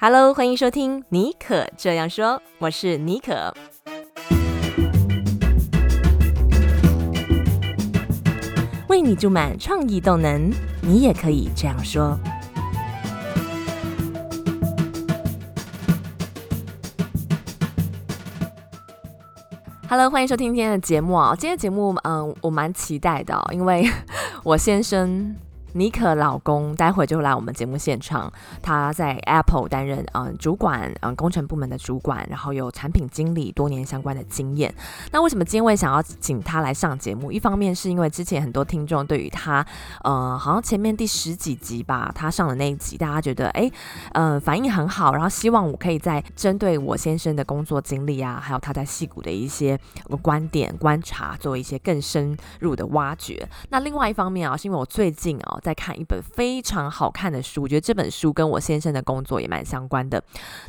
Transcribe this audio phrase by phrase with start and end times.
[0.00, 3.52] Hello，欢迎收听尼可这样说，我是尼可。
[8.86, 12.16] 为你注满创意动能，你也可以这样说。
[19.88, 21.34] Hello，欢迎收听今天的节目啊！
[21.34, 23.84] 今天的节目，嗯，我蛮期待的，因为
[24.44, 25.34] 我先生。
[25.72, 28.32] 妮可老公待会就来我们节目现场，
[28.62, 34.74] 他在 Apple 担任嗯主管嗯工程部门的主管，然后有产品经理多年相关的经验。
[35.12, 37.30] 那为什么今天我也想要请他来上节目？
[37.30, 39.64] 一方面是因为之前很多听众对于他，
[40.02, 43.70] 呃，好像前面第十几集吧，他上的那一集，大家觉得哎，
[44.12, 49.78] 呃，反应很好，然后希望我可以再针对我先生的工作经历啊，还有他在矽谷的一些
[50.22, 53.46] 观点观察，做一些更深入的挖掘。
[53.68, 55.57] 那另外一方面啊，是因为我最近啊。
[55.62, 60.22] 在看一本非常好看的书，我觉得这本书跟我先生的工作也蛮相关的。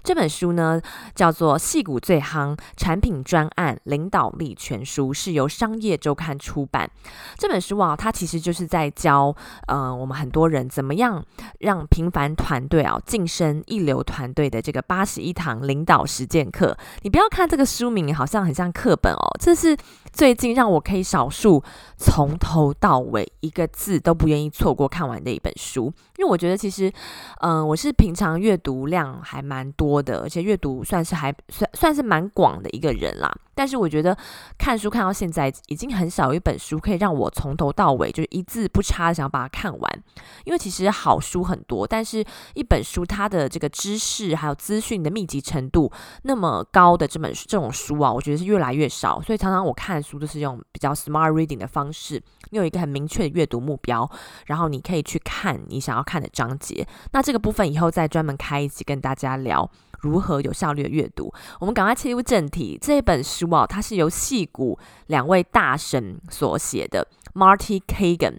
[0.04, 0.82] 这本书呢，
[1.16, 6.90] 叫做《矽谷最夯产品专案领导力全书》，是由商业周刊出版。
[7.38, 9.36] 这本书啊，它其实就是在教，
[9.68, 11.24] 呃，我们很多人怎么样
[11.60, 16.78] 让平凡团队啊晋升一流团队的这个八十一堂领导实践课。
[17.02, 19.76] 你不要看这个书名，好像很像课本哦，这是
[20.12, 21.64] 最近让我可以少数
[21.98, 26.92] 从头到尾一个字都不愿意错我看完的一本书，因为我觉得其实，
[27.40, 33.34] 嗯、我是平常阅读量还蛮多的，而且阅读算是还算算是蛮广的一个人啦。
[33.56, 34.18] 但是我觉得
[34.58, 40.04] 看书看到现在，已经很少有一本书可以让我从头到尾就是一字不差的想要把它看完。
[40.44, 45.92] 因为其实好书很多，但是一本书它的这个知识还有资讯的密集程度
[46.24, 49.22] 那么高的这本书这种书啊，我觉得是越来越少。
[49.22, 54.10] 所以常常我看书都是用比较 smart reading 的方式，你有一个很明确的阅读目标，
[54.48, 56.88] 然后你可以去看你想要看的章节。
[57.12, 59.70] 那这个部分以后再专门开一集跟大家聊。
[60.02, 61.30] 如何有效率的阅读？
[61.60, 62.80] 我们赶快切入正题。
[62.82, 68.38] 这本书啊，它是由戏骨两位大神所写的，Marty Cagan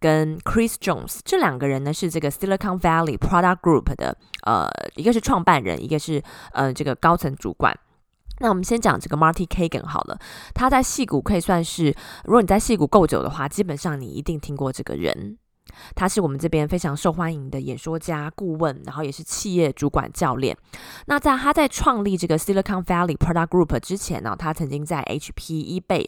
[0.00, 1.20] 跟 Chris Jones。
[1.24, 7.72] 这两个人呢，是这个 Silicon Valley Product Group 的，呃，一个是创办人，一个是呃这个高层主管。
[8.40, 10.18] 那我们先讲这个 Marty Cagan 好了，
[10.54, 11.94] 他在戏骨可以算是，
[12.24, 15.38] 如果你在戏骨够久的话，基本上你一定听过这个人。
[15.94, 20.56] 他是我们这边非常受欢迎的演说家、顾问，然后也是企业主管教练。
[21.06, 26.06] 那在他在创立这个 Silicon Valley Product Group 之前呢，他曾经在 HP、eBay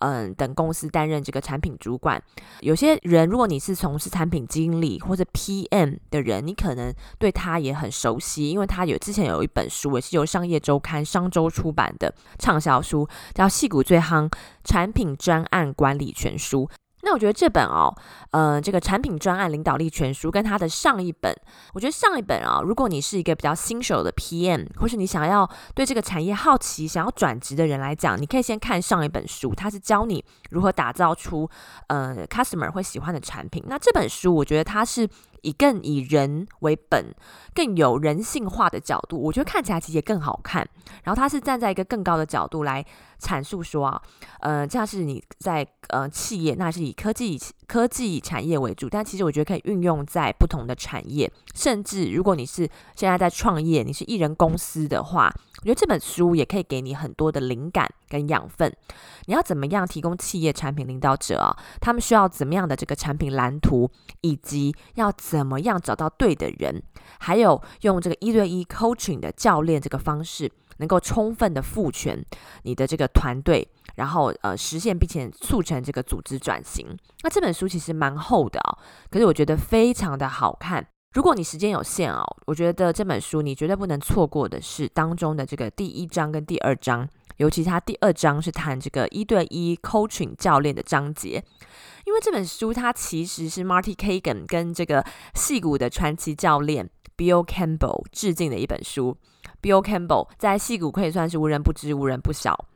[0.00, 2.22] 嗯等公司担任这个产品主管。
[2.60, 14.30] 有些人，如果你是从事产品经理或者 PM 的人，你可能对他也很熟悉，因为他有之前有一本书也是由商业周刊商周出版的畅销书，叫《矽谷最夯
[14.64, 16.68] 产品专案管理全书》。
[17.02, 17.92] 那我觉得这本哦，
[18.30, 21.34] 呃，这个产品专案领导力全书跟他的上一本，
[21.74, 31.48] 我觉得上一本啊，如果你是一个比较新手的 PM，或是你想要对这个产业好奇、想要转职的人来讲，你可以先看上一本书，它是教你如何打造出
[31.88, 33.62] 呃 customer 会喜欢的产品。
[33.66, 35.08] 那这本书，我觉得它是。
[35.42, 37.14] 以更以人为本，
[37.54, 40.66] 更有人性化的角度，我觉得看起来其实也更好看。
[41.04, 42.84] 然后他是站在一个更高的角度来
[43.20, 44.02] 阐述说啊，
[44.40, 55.32] 呃，这样是你在呃企业，那是以科技科技产业为主，但其实我觉得可以运用在不同的产业，甚至如果你是现在在创业，你是艺人公司的话。
[55.62, 58.74] 我觉得这本书也可以给你很多的灵感跟养分。
[59.26, 61.56] 你要怎么样提供企业产品领导者啊？
[61.80, 63.88] 他们需要怎么样的这个产品蓝图，
[64.22, 66.82] 以及要怎么样找到对的人，
[67.20, 72.24] 还有用这个一对一 coaching 的教练这个方式，能够充分的赋权
[72.64, 76.88] 你的这个团队，然后呃实现并且促成这个组织转型。
[77.22, 78.78] 那这本书其实蛮厚的哦，
[79.10, 80.84] 可是我觉得非常的好看。
[81.12, 87.06] 如果你时间有限哦，我觉得这本书你绝对不能错过的是当中的这个第一章跟第二章，
[87.36, 91.44] 尤其它第二章是谈这个一对一 coaching 教练的章节，
[92.06, 99.18] 因为这本书它其实是 Marty Cagan 跟这个矽谷的传奇教练 Bill Campbell 致敬的一本书。
[99.60, 102.66] Bill Campbell 在矽谷可以算是无人不知、无人不晓。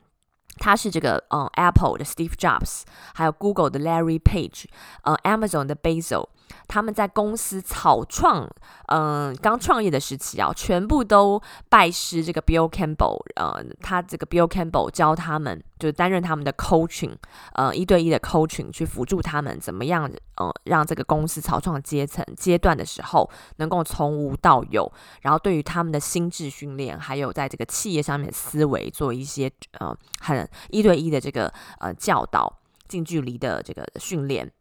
[0.59, 2.83] 他是这个嗯 Apple 的 Steve Jobs，
[3.15, 4.65] 还有 Google 的 Larry Page，
[5.01, 6.27] 呃 Amazon 的 Bezos。
[6.67, 8.47] 他们在公司草创，
[8.87, 17.15] 嗯，刚创业的时期啊，全部都拜师这个 Bill Campbell，呃，他这个 Bill Campbell 教他们，就担任他们的 coaching，
[17.53, 24.91] 呃，一对一的 coaching，去辅助他们怎么样，呃，让这个公司草创阶层阶段的时候，能够从无到有，
[25.21, 29.49] 然后对于他们的心智训练，还有在这个企业上面思维，做一些
[29.79, 34.51] 呃很一对一的这个呃教导，近距离的这个训练。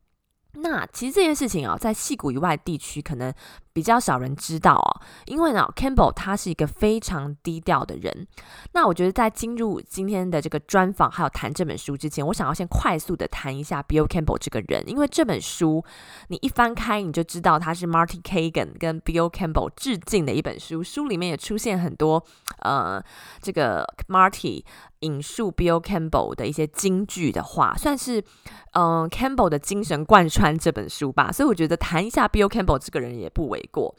[0.59, 3.33] 那其实这件事情啊，在戏谷以外地区可能
[3.77, 4.89] 比较少人知道哦，
[5.27, 8.27] 因为呢，Campbell 他是一个非常低调的人。
[8.73, 15.85] 那我觉得在进入今天的这个专访还有谈这本书之前，我想要先快速的谈一下 Bill Campbell 这个人，因为这本书
[16.29, 22.25] 你一翻开你就知道他是 Marty Kagan 跟 Bill Campbell 致敬的一本书，书里面也出现很多
[22.63, 23.05] 呃
[23.43, 24.65] 这个 Marty。
[25.01, 28.25] 引述 Bill Campbell 的一些金句的话，算是
[28.73, 31.31] 嗯、Campbell 的精神贯穿这本书吧。
[31.31, 33.95] 所以我觉得谈一下 Bill Campbell 这个人也不为过。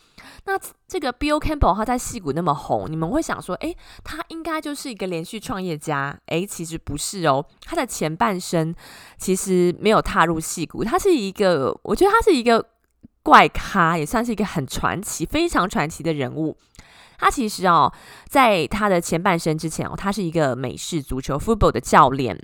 [0.45, 6.17] 那这个 Bill Campbell 他在戏骨那么红，你们会想说，诶，他应该就是一个连续创业家？
[6.27, 7.45] 诶，其实不是哦。
[7.61, 8.73] 他的前半生
[9.17, 12.65] 其实没有踏入戏骨，他是一个，我觉得他是一个
[13.21, 16.57] 怪咖，也算是一个很传奇、非常传奇的人物。
[17.19, 17.91] 他其实哦，
[18.27, 22.39] 在他的前半生之前哦，他是一个美式足球 football 的教练。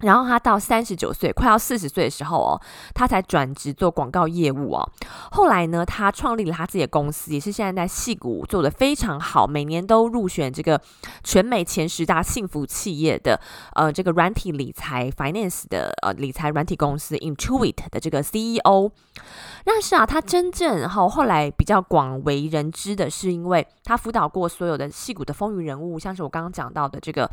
[0.00, 2.60] 然后他到三十九岁，快要四十岁的时候哦，
[2.94, 4.88] 他才转职做广告业务哦。
[5.32, 10.80] 后来呢，他创立了他自己的公司，也是现在在戏谷做得非常好，每年都入选这个
[11.24, 13.40] 全美前十大幸福企业的
[13.74, 18.92] 呃这个软体理财 finance 的呃理财软体公司 Intuit 的这个 CEO。
[19.64, 27.28] 但是啊，他真正后后来比较广为人知的是，因为他辅导过所有的戏谷的风云人物，像是我刚刚讲到的这个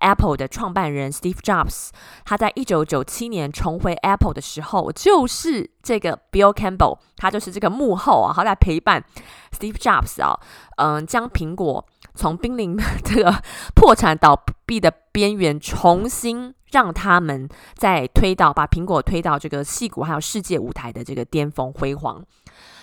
[0.00, 1.90] Apple 的创办人 Steve Jobs，
[2.24, 9.04] 他在一九九七年重回 Apple 的时候，就是这个 Bill Campbell，他就是这个幕后啊，好在陪伴
[9.52, 10.38] Steve Jobs 啊，
[10.76, 13.34] 嗯，将苹果从濒临这个
[13.74, 16.54] 破产倒闭的边缘重新。
[16.72, 22.22] 让他们再推到把苹果推到这个戏骨还有世界舞台的这个巅峰辉煌。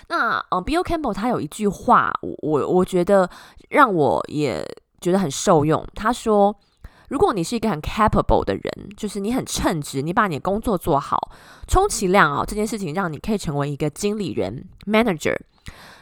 [0.08, 3.30] 那嗯，Bill Campbell 他有一句话，我我我觉得
[3.70, 4.66] 让我也
[5.02, 5.86] 觉得很受用。
[5.94, 6.56] 他说
[7.14, 11.32] ：“如果你是一个很 capable 的人，就是你很称职，你把你的工作做好，
[11.68, 15.38] 充其量啊，这件事情让你可以成为一个经理人 manager。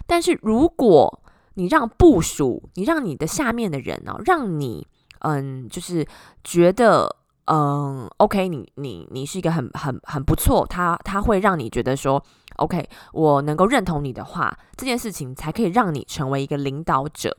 [0.08, 1.22] 但是如果
[1.56, 4.88] 你让部属，你让你的下面的人呢，让你
[5.20, 6.08] 嗯，就是
[6.46, 7.14] 觉得。”
[7.46, 12.24] 嗯，OK，你你你是一个很很很不错，他他会让你觉得说
[12.58, 17.36] ，OK，我能够认同你的话，这件事情才可以让你成为一个领导者。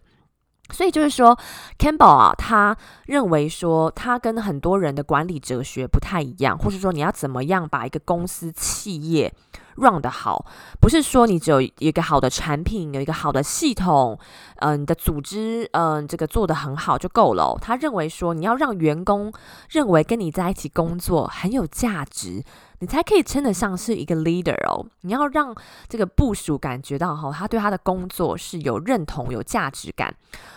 [0.72, 1.38] 所以就是说
[1.78, 2.76] ，Campbell 啊，他
[3.06, 9.32] 认为说，他跟很多人的管理哲学不太一样，或是说你要怎么样把一个公司企业。
[9.76, 10.44] run 得好，
[10.82, 14.18] 不是说你只有一个好的产品，有一个好的系统，
[14.56, 17.56] 嗯、你的组织，嗯、这个做得很好就够了。
[17.58, 19.32] 他认为说，你要让员工
[19.70, 22.44] 认为跟你在一起工作很有价值。
[22.82, 24.84] 你才可以称得上是一个 leader 哦。
[25.02, 25.54] 你要让
[25.88, 30.12] 这个部属感觉到哈，他对他的工作是有认同、有价值感。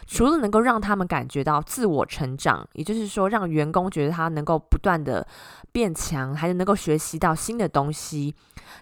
[0.07, 5.25] 除了能够让他们感觉到自我成长，也就是说，让员工觉得他能够不断的
[5.71, 8.33] 变强，还是能够学习到新的东西。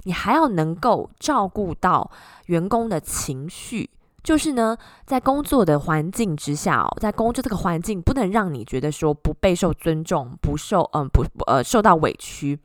[0.04, 2.10] 你还要能够照顾到
[2.46, 3.90] 员工的情绪，
[4.24, 12.58] 就是呢，在工作的环境之下哦，在工作这个环境不能让你觉得说不备受尊重，不受嗯不呃受到委屈。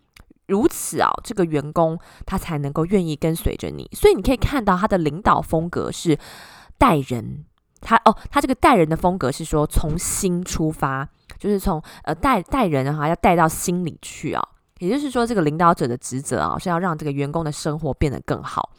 [0.49, 3.89] 如此啊，这个员工他才能够愿意跟随着你。
[3.93, 6.19] 所以你可以看到他的领导风格是
[6.77, 7.45] 带人，
[7.81, 11.09] 他哦，他这个带人的风格是说从心出发，
[11.39, 14.43] 就是从呃带带人的话要带到心里去啊。
[14.79, 18.71] 也就是说，这个领导者的职责啊是要让这个员工的生活变得更好。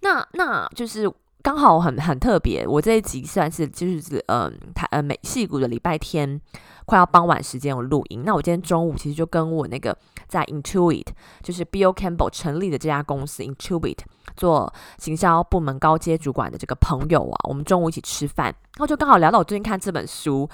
[0.00, 1.12] 那那就是
[1.42, 6.40] 刚好很很特别，我这一集算是就是嗯，台呃美戏谷的礼拜天。
[6.84, 8.22] 快要傍晚时间，我录音。
[8.24, 9.96] 那我今天中午其实就跟我那个
[10.26, 11.06] 在 Intuit，
[11.42, 13.98] 就是 Bill Campbell 成立的这家公司 Intuit
[14.36, 20.48] 做行销部门高阶主管的这个朋友啊，我们中午一起吃饭，然后就刚好聊到我最近看这本书，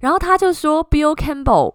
[0.00, 1.74] 然后他就说 Bill Campbell。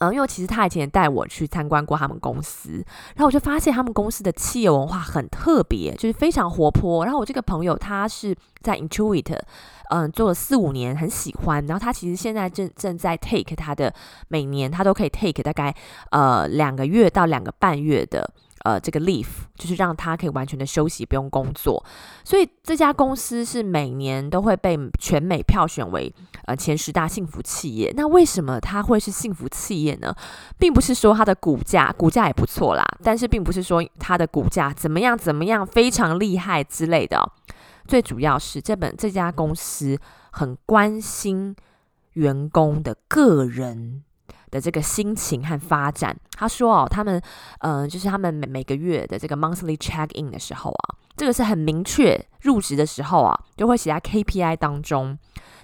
[0.00, 2.84] 嗯，因为其实他以前带我去参观过他们公司，
[3.16, 7.04] 然后我就发现他们公司的企业文化很特别，就是非常活泼。
[7.04, 9.36] 然后我这个朋友他是在 Intuit，
[9.90, 11.66] 嗯，做了四五年，很喜欢。
[11.66, 13.92] 然后他其实现在正正在 take 他的
[14.28, 15.74] 每年他都可以 take 大概
[16.10, 18.30] 呃两个月到两个半月的。
[18.64, 21.84] 呃，这个 leave 就是让他可以完全的休息，不用工作。
[22.24, 26.12] 所以这家公司是每年都会被全美票选为
[26.46, 27.92] 呃前十大幸福企业。
[27.96, 30.14] 那为什么它会是幸福企业呢？
[30.58, 37.30] 并不是说它的股价，股价也不错啦，但是并不是说它的股价怎么样怎么样非常厉害之类的。
[37.86, 39.98] 最主要是这本这家公司
[40.30, 41.56] 很关心
[42.14, 44.02] 员工的个人。
[44.50, 47.20] 的这个心情和发展，他说哦，他们
[47.60, 55.18] 嗯、就是他们每每个月的这个 monthly check in 的时候啊，这个是很明确入职的时候啊，就会写在 KPI 当中。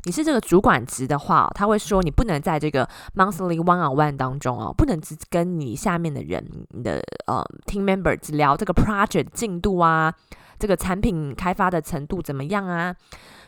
[0.07, 6.45] 你是这个主管职的话，他会说你不能在这个 monthly one on one 当中哦，不能只跟你下面的人，
[6.83, 10.13] 的呃 team member 只聊这个 project 进度啊。
[10.57, 12.95] 这个产品开发的程度怎么样啊？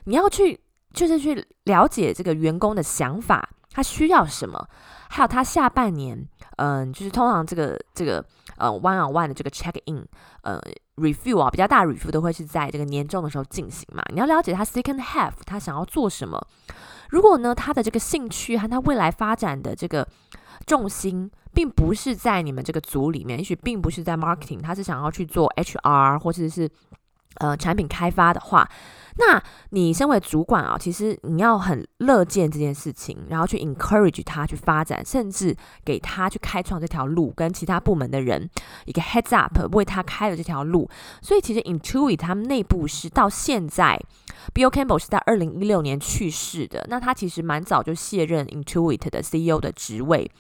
[0.05, 0.59] 你要去
[0.93, 4.67] 就是去了解这个员工的想法，他需要什么，
[5.11, 8.25] 还有他下半年，嗯、就是通常这个这个
[8.57, 10.03] 呃 one on one 的这个 check in，
[10.41, 10.59] 呃
[10.95, 14.03] review 啊，比较大 review 都会是在这个年终的时候进行嘛。
[14.15, 16.43] 你要了解他 second half 他想要做什么。
[17.11, 20.09] 如果呢，他的这个兴趣和他未来发展的这个
[20.65, 26.67] 重心，并不是在你们这个组里面，也许并不是在 marketing，他是想要去做 HR 或者是
[27.37, 28.69] 呃产品开发的话，
[29.19, 38.49] 那你身为主管啊，其实你要很乐见这件事情，然后去 encourage 他去发展，甚至给他去开创这条路，跟其他部门的人
[38.85, 40.89] 一个 heads up，为他开了这条路。
[41.23, 43.99] 所以其实 Intuit 他们内部是到现在
[44.55, 50.31] ，Bill Campbell 是在二零一六年去世的，那他其实蛮早就卸任 Intuit 的 CEO 的职位。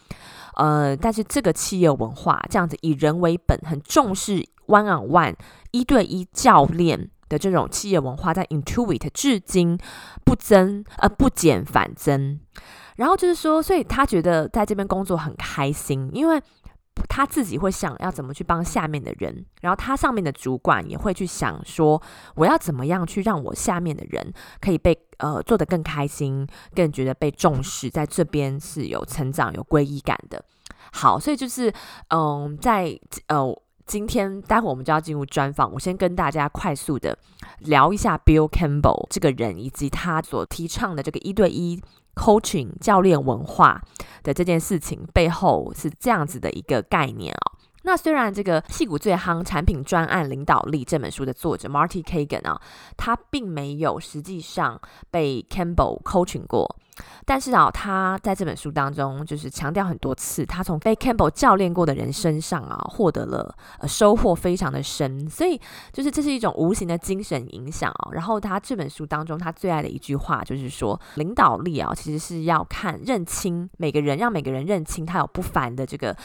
[0.57, 5.35] 呃，但是这个企业文化这样子以人为本，很重视 one on one
[5.76, 9.78] 一对一教练的这种企业文化，在 Intuit 至今
[10.25, 12.40] 不增呃不减反增。
[12.97, 16.42] 然后就是说，所以他觉得在这边工作很开心，因为
[17.09, 22.00] 他自己会想要怎么去帮下面的人，然后他上面的主管也会去想说，
[22.37, 24.99] 我要怎么样去让我下面的人可以被。
[25.18, 30.45] 呃，做得更开心，更觉得被重视，在这边是有成长、有归依感的。
[30.92, 31.73] 好，所以就是，
[32.11, 33.42] 嗯，在呃，
[33.87, 37.16] 今天待会我们就要进入专访，我先跟大家快速的
[37.61, 41.81] 聊一下 Bill Campbell 这个人，以及他所提倡的这个一对一
[42.16, 43.81] coaching 教练文化
[44.25, 47.52] 的这件事情背后是这样子的一个概念、哦。
[47.85, 52.61] 那虽然这个矽谷最夯产品专案领导力这本书的作者 Marty Kagan 啊，
[52.97, 54.81] 他并没有实际上
[55.12, 56.76] 被 Campbell coaching 过，
[57.25, 65.61] 但是啊，他在这本书当中就是强调很多次，他从被 Campbell 教练过的人身上啊，获得了呃收获非常的深，所以
[65.93, 68.09] 就是这是一种无形的精神影响啊。
[68.12, 76.17] 然后他这本书当中他最爱的一句话就是说，领导力啊，其实是要看认清每个人，让每个人认清他有不凡的这个。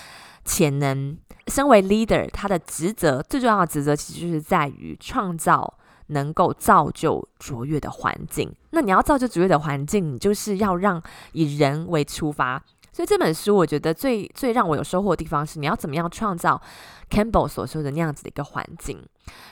[0.43, 5.71] 潜能，身为 leader，他的职责最重要的职责，其实就是在于创造
[6.11, 8.49] 能够造就卓越的环境。
[8.69, 11.01] 那你要造就卓越的环境，你就是要让
[11.33, 12.63] 以人为出发。
[12.93, 16.61] 所以这本书，我觉得最最让我有收获的地方是，你要怎么样创造
[17.09, 19.01] Campbell 所说的那样子的一个环境，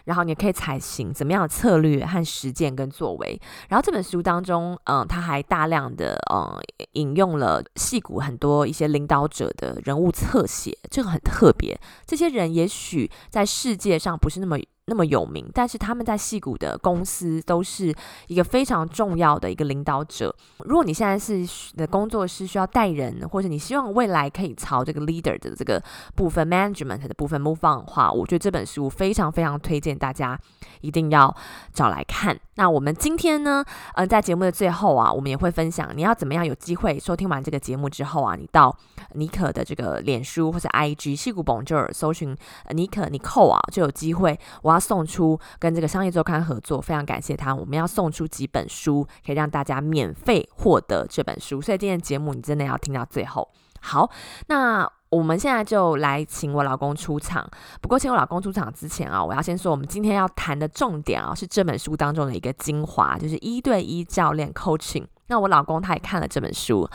[0.06, 3.40] 然后你可以采行怎么样的策略和实践跟作为。
[3.70, 6.60] 然后这本书当中，嗯，他还大量的嗯
[6.94, 11.80] 引用了戏骨很多一些领导者的人物侧写，这个很特别。
[12.06, 14.58] 这些人也许在世界上不是那么。
[14.92, 17.94] 那么有名，但是他们在戏骨的公司都是
[18.26, 20.36] 一个非常重要的一个领导者。
[20.66, 25.80] 如果你现在是的工作是需要带人，或者你希望未来可以朝这个 leader 的这个
[26.16, 30.38] 部分、management 的部分 move on 的话，我觉得这本书非常非常推荐大家
[30.82, 31.34] 一定要
[31.72, 32.38] 找来看。
[32.56, 38.76] 那我们今天呢，嗯、呃，在节目的最后啊，我们也会分享你要怎么样有机会收听完这个节目之后啊，你到
[39.14, 42.36] 尼可的这个脸书或者 IG 矽谷 Bonjour 搜寻
[42.72, 44.80] 尼可 Nicole 啊，就有机会我要。
[44.90, 47.54] 送出跟这个商业周刊合作，非常感谢他。
[47.54, 51.62] 我们要送出几本书，可以让大家免费获得这本书。
[51.62, 53.48] 所以今天节目你真的要听到最后。
[53.82, 54.10] 好，
[54.48, 57.50] 那我们现在就来请我老公出场。
[57.82, 65.06] 不过请我老公出场之前啊，我要先说，我们今天要谈的重点啊，是这本书当中的一个精华，就是一对一教练 coaching。
[65.28, 66.90] 那我老公他也看了这本书，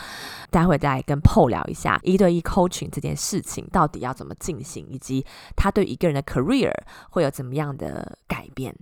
[0.51, 5.25] 待会再跟 Paul 聊一下一对一 coaching 这件事情到底要怎么进行，以及
[5.57, 6.73] 他对一个人的 career
[7.11, 8.75] 会有怎么样的改变。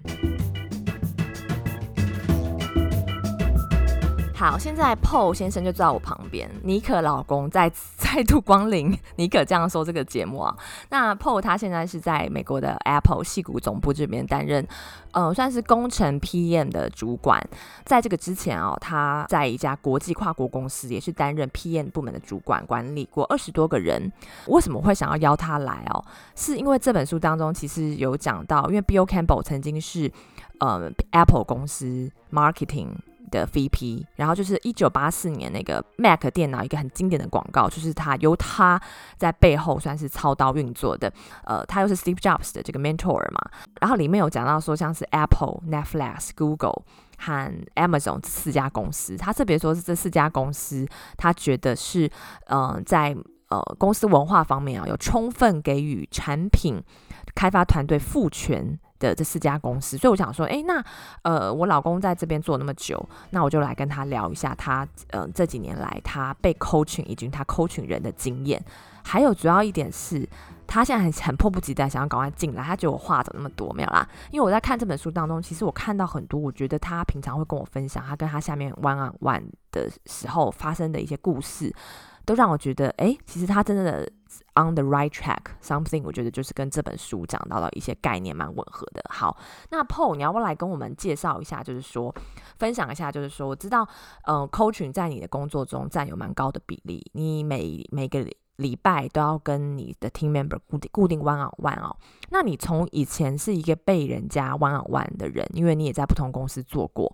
[4.43, 6.51] 好，现在 Paul 先生就坐在我旁边。
[6.65, 10.53] 尼可老公再再 度光临，尼可这样说这个节目啊。
[10.91, 14.67] 那 Paul 他现在是在美国的 Apple 矽谷总部这边担任，
[15.13, 17.41] 呃，算是工程 PM 的主管。
[17.85, 24.11] 在这个之前啊，他在一家国际跨国公司也是担任 PM 部门的主管，管理过二十多个人。
[24.49, 26.05] 为什么会想要邀他来哦？
[26.35, 30.11] 是因为这本书当中其实有讲到，因为 Bill Campbell 曾经是
[30.59, 32.89] 呃 Apple 公司 Marketing。
[33.33, 38.81] 的 VP，然后就是一九八四年那个 Mac 电脑一个很经典的广告，就是他由他
[39.17, 41.13] 在背后算是操刀运作的。
[41.45, 43.41] 呃，他又是 Steve Jobs 的这个 mentor 嘛。
[43.81, 46.85] 然后里面有讲到说，像是 Apple、Netflix、Google
[47.19, 50.87] 和 Amazon 这四家公司，他特别说是这四家公司，
[51.17, 52.07] 他觉得是
[52.47, 53.17] 嗯、呃，在
[53.49, 56.83] 呃公司文化方面啊，有充分给予产品
[57.35, 58.79] 开发团队赋权。
[59.09, 60.83] 的这四家公司，所以我想说，诶，那
[61.23, 68.63] 呃，我老公在这边做那么久，那我就来跟他聊一下他呃这几年来他被 coaching 以及他 coaching 人的经验，
[69.03, 70.29] 还有主要一点是。
[70.65, 73.71] 他现在很很迫不及待想要赶快进来，他觉得我话怎么那么多？
[73.75, 81.71] 没有啦，因为我在看这本书当中，其实我看到很多，我觉得他平常会跟我分享他跟他下面 one on one 的时候发生的一些故事，
[82.25, 84.09] 都让我觉得，哎，其实他真的
[84.55, 89.03] on the right track something，我觉得就是跟这本书讲到的一些概念蛮吻合的。
[89.09, 89.37] 好，
[89.71, 92.15] 那 Paul，你要不要来跟我们介绍一下，就是说
[92.59, 93.87] 分享一下，就是说我知道，
[94.27, 98.27] 嗯、，coaching 在你的工作中占有蛮高的比例，你每每个。
[98.57, 101.97] 礼拜都要跟你的 team member 固定固定 one on one 哦。
[102.29, 107.13] 那你从以前是一个被人家 one on one 的人，因为你也在不同公司做过，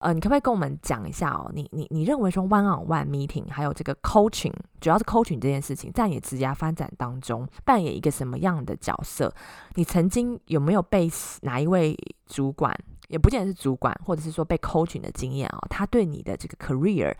[0.00, 1.50] 呃，你可不可以跟我们讲一下哦？
[1.54, 9.30] 你你你认为说 one on one meeting 还有这个 coaching，主要是 coaching 这件事情，在你职业发展当中扮演一个什么样的角色？
[9.74, 11.10] 你曾经有没有被
[11.42, 12.74] 哪一位主管，
[13.08, 15.58] 也不见得是主管，或者是说被 coaching 的经验哦？
[15.68, 17.14] 他对你的这个 career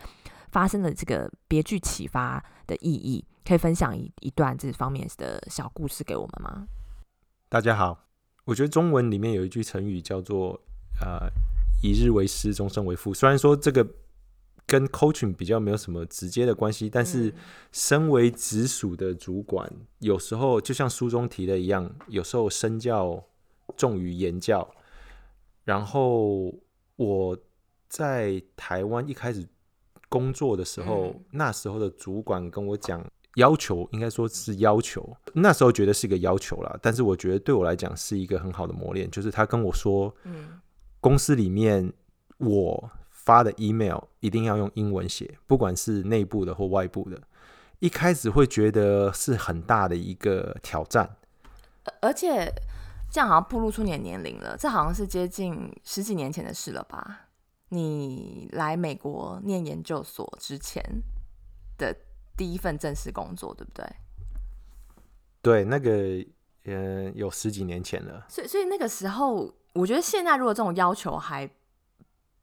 [0.49, 3.23] 发生了这个别具启发的意义？
[3.45, 6.67] 可以分享一一段这方面的小故事给我们吗？
[7.47, 8.05] 大家好，
[8.45, 10.59] 我觉得中文里面有一句成语叫做
[10.99, 11.29] “呃，
[11.81, 13.13] 一日为师，终身为父”。
[13.15, 13.85] 虽然说这个
[14.65, 17.33] 跟 coaching 比较没有什么直接的关系，但是
[17.71, 23.23] 身为直属的主管，嗯、有时候就像书中提的一样，有时候身教
[23.75, 24.69] 重于言教。
[25.63, 26.53] 然后
[26.95, 27.37] 我
[27.89, 29.47] 在台湾一开始
[30.09, 33.05] 工作的时候，嗯、那时候的主管跟我讲。
[33.35, 39.09] 要求应该说是要求，那时候觉得是一个要求啦，但是我觉得对我来讲是一个很好的磨练。
[39.09, 40.59] 就是他跟我说，嗯，
[41.01, 41.91] 公司里面
[42.37, 47.21] 我发的 email 一定要用英文写，不管是内部的或外部的。
[47.79, 51.17] 一开始会觉得是很大的一个挑战，
[51.99, 52.49] 而且
[53.11, 57.27] 这样好像暴露出你的年龄了，这好像是接近十几年前的事了吧？
[57.67, 60.81] 你来美国念研究所之前
[61.77, 61.93] 的。
[62.37, 63.85] 第一份正式工作，对不对？
[65.43, 65.91] 对，那个
[66.63, 68.25] 嗯、呃，有十几年前了。
[68.27, 71.49] 所以，所以那个时候，我觉得现在如果这种要求还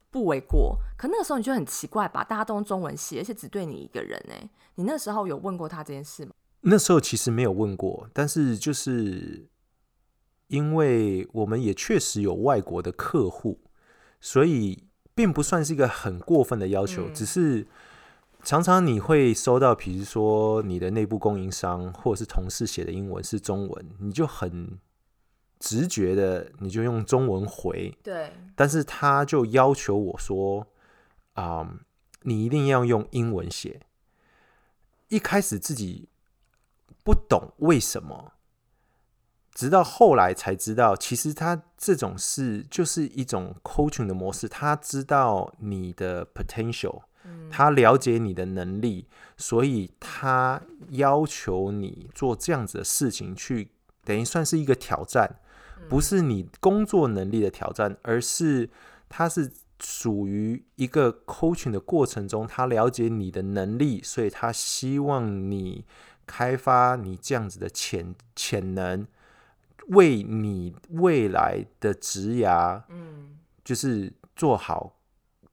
[0.09, 2.23] 不为过，可那个时候你就很奇怪吧？
[2.23, 4.33] 大家都用中文写，而且只对你一个人呢。
[4.75, 6.31] 你那时候有问过他这件事吗？
[6.61, 9.47] 那时候其实没有问过，但是就是
[10.47, 13.59] 因为我们也确实有外国的客户，
[14.19, 17.67] 所以并不算是一个很过分的要求，嗯、只是。
[18.41, 24.79] 常常你会收到，比如说你的内部供应商或者是同事写的英文是中文，你就很
[25.59, 27.95] 直觉的你就用中文回。
[28.01, 28.31] 对。
[28.55, 30.65] 但是他就要求我说，
[31.33, 31.79] 啊、嗯，
[32.23, 33.81] 你一定要用英文写。
[35.09, 36.09] 一开始自己
[37.03, 38.33] 不懂为什么，
[39.53, 47.01] 直到后来才知道，其实他这种事就是一种 coaching 的模式，他知道你的 potential。
[47.51, 53.69] 他了解你的能力，所以他要求你做这样子的事情，去
[54.03, 55.39] 等于算是一个挑战，
[55.87, 58.69] 不是你工作能力的挑战，而是
[59.07, 65.85] 他是属于一个 coaching 的过程中，他了解你的能力，所以他希望你
[66.25, 69.07] 开发你这样子的潜潜能，
[69.87, 74.95] 为你未来的职涯，嗯，就是做好。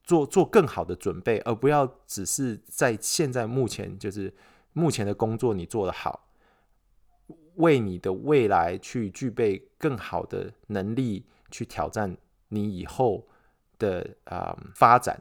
[0.09, 4.33] 做做更好的准备，而不要只是在现在目前就是
[4.73, 6.26] 目前的工作你做得好，
[7.57, 12.17] 为你的未来去具备更好的能力去挑战
[12.49, 13.27] 你以后
[13.79, 15.21] 的啊、发展。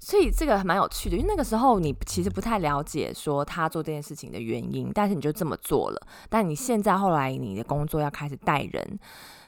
[0.00, 6.06] 所以这个蛮有趣的，因为那个时候你其实不太了解说他做这件事情的原因，但是你就这么做了。
[6.28, 8.98] 但你现在后来你的工作要开始带人。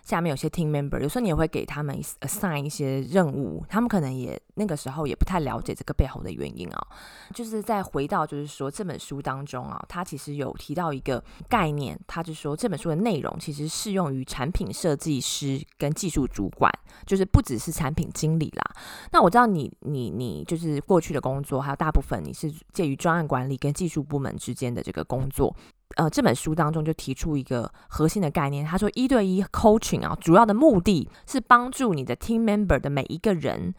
[0.07, 6.87] 下面有些 team member，有时候你也会给他们 assign 一些任务，他们可能也那个时候也不太了解这个背后的原因啊、
[7.35, 16.73] 就是再回到，就是说这本书当中啊，他其实有提到一个概念，他就说这本书的内容其实适用于产品设计师跟技术主管，
[17.05, 18.62] 就是不只是产品经理啦。
[19.11, 25.53] 那我知道你你你就是过去的工作，还有大部分你是介于专案管理跟技术部门之间的这个工作。
[25.94, 33.72] 呃，这本书当中就提出一个核心的概念，他说一对一 coaching 啊，主要的目的是帮助你的 team member 的每一个人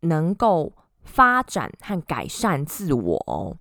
[0.00, 0.72] 能够
[1.04, 3.56] 发展和改善自我哦。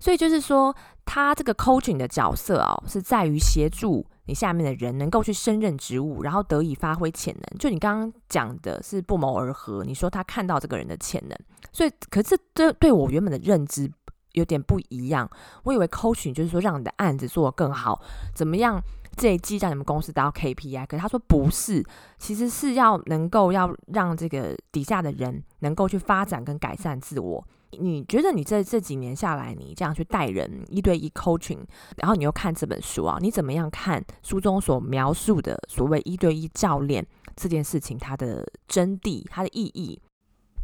[0.00, 7.58] 所以就是说，他这个 coaching 的角色哦，是在于协助你下面的人能够去胜任职务，然后得以发挥潜能。
[7.58, 11.36] 就你刚刚讲的是不谋而合，你说他看到这个人的潜能，
[11.72, 13.92] 所以可是这对我原本的认知。
[14.38, 15.28] 有点不一样，
[15.64, 18.00] 我以为 coaching 就是说让你的案子做得更好，
[18.34, 18.80] 怎么样
[19.16, 21.84] 这一季让你们公司达到 KPI，可是他说不是，
[22.18, 27.44] 其实是要能够要让这个底下的人能够去发展跟改善自我。
[27.72, 31.58] 你觉得你这这几年下来，你这样去带人一对一 coaching，
[31.96, 40.00] 然后你又看这本书啊，你怎么样看书中所描述的所谓一对一教练这件事情，它的真谛、它的意义？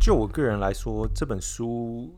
[0.00, 2.14] 就我个人来说，这本书，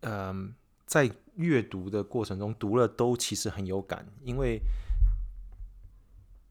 [0.00, 0.54] 嗯、
[0.86, 4.60] 在阅读的过程中读了都其实很有感，因为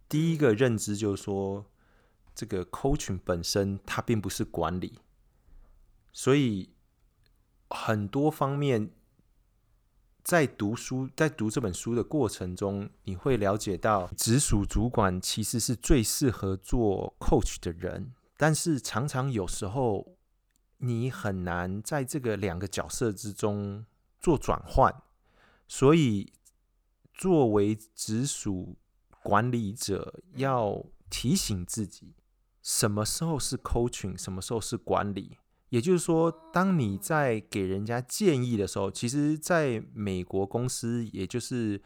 [0.08, 1.66] 第一个认知就是说，
[2.34, 5.00] 这个 coaching 本身它并不是管理，
[6.12, 6.70] 所以。
[7.70, 8.92] 很多方面，
[10.24, 18.14] 在读书、在读这本书的过程中，你会了解到，直属主管其实是最适合做 coach 的人。
[18.38, 20.17] 但是，常常有时候，
[20.78, 23.86] 你很难在这个两个角色之中
[24.20, 24.94] 做转换。
[25.68, 26.32] 所以，
[27.14, 28.78] 作为直属
[29.22, 32.16] 管理者，要提醒自己，
[32.62, 35.38] 什么时候是 coaching，什么时候是管理。
[35.70, 41.82] 也就是说，当你在给人家建议的时候，其实在美国公司，也就是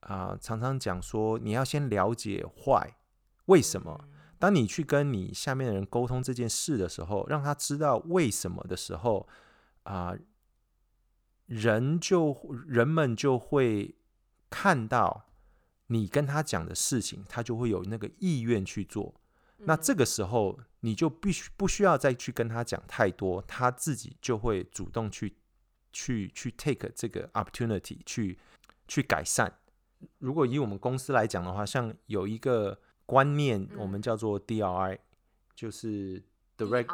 [0.00, 2.96] 啊、常常讲说，你要先了解坏
[3.46, 4.08] 为什么。
[4.38, 9.28] 当你去跟你下面的人沟通这件事的时候，让他知道为什么的时候，
[9.84, 10.18] 啊、呃，
[11.46, 13.96] 人就人们就会
[14.50, 15.26] 看到
[15.86, 19.14] 你跟他讲的事情，他就会有那个意愿去做。
[19.58, 25.34] 那这个时候，你就必须不需要再去跟他讲太多，他自己就会主动去
[25.92, 28.38] 去去 take 这个 opportunity 去
[28.86, 29.50] 去改善。
[30.18, 34.98] 如果以我们公司来讲的话，像有一个观念，我们叫做 DRI，
[35.54, 36.22] 就是
[36.58, 36.88] direct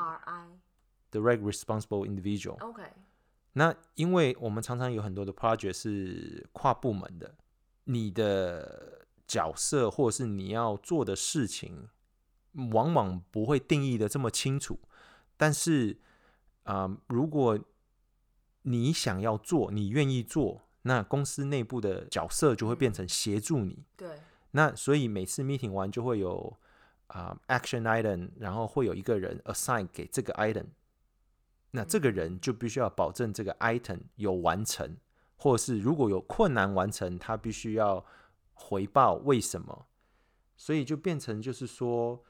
[1.11, 2.61] direct responsible individual。
[2.61, 2.85] OK。
[3.55, 7.35] 那因为我们常常有很多的 project 是跨部门的，
[7.85, 11.89] 你的角色或者是你要做的事情。
[12.73, 14.79] 往往不会定义的这么清楚，
[15.39, 15.97] 但是
[16.65, 17.59] 啊、呃，如果
[18.61, 23.87] 你想要做，你愿意做，那公司内部的角色就会变成协助你。
[23.97, 24.21] 对，
[24.53, 26.57] 那所以每次 meeting 完就会有
[27.09, 30.69] 啊、呃、action item，然后会有一个人 assign 给这个 item，
[31.73, 34.97] 那这个人就必须要保证这个 item 有完成，
[35.37, 38.07] 或者是如果有困难完成，他必须要
[38.55, 39.87] 回报为什么，
[40.57, 42.25] 所以就变成就是说。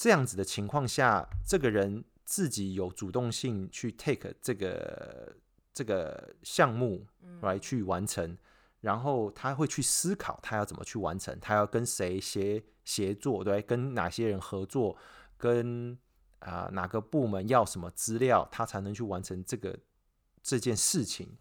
[0.00, 5.34] 这样子的情况下，这个人自己有主动性去 take 这个
[5.74, 7.04] 这个项目
[7.40, 8.38] 来去完成，
[8.80, 14.96] 然后他会去思考他要怎么去完成，他要跟谁协协作，对，跟哪些人合作，
[15.36, 15.98] 跟
[16.40, 19.78] 啊、呃、哪个部门要什么资料，他才能去完成这个
[20.42, 21.38] 这件事情。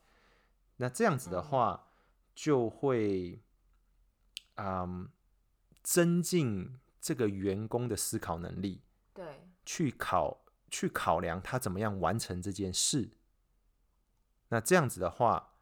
[0.78, 1.88] 那这样子的话，
[2.36, 3.42] 就会
[4.56, 5.08] 嗯、呃、
[5.84, 6.80] 增进。
[7.00, 8.82] 这个员工的思考能力，
[9.14, 13.12] 对，去考去考量他怎么样完成这件事。
[14.50, 15.54] 那这样子的话，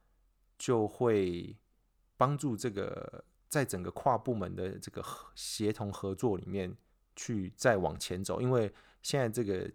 [0.58, 1.56] 就会
[2.18, 5.04] 帮助这个在整个跨部门的这个
[5.36, 6.76] 协同合作里面
[7.16, 8.42] 去再往前走。
[8.42, 9.72] 因为现在这个，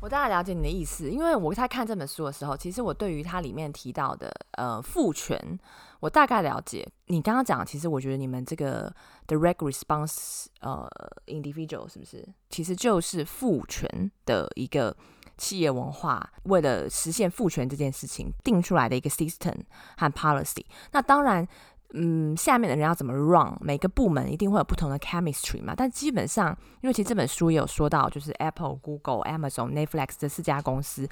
[0.00, 1.10] 我大概了解你的意思。
[1.10, 5.58] 因为我在看这本书的时候，其实我对于它里面提到的呃赋权。
[6.00, 8.94] 我大概了解你刚刚讲，其实我觉得你们这个
[9.26, 10.86] direct response 呃
[11.26, 13.88] individual 是不是，其实就是赋权
[14.26, 14.94] 的一个
[15.38, 19.54] 企业文化，为了实现赋权这件事情定出来的一个 system
[19.96, 20.64] 和 policy。
[20.92, 21.48] 那当然。
[21.94, 23.56] 嗯，下面的人要怎么 run？
[23.60, 25.72] 每个部门一定会有不同的 chemistry 嘛。
[25.76, 31.08] 但基本上，因为其实这本书也有说到，就是 Apple、Google、Amazon、Netflix 这四家公司，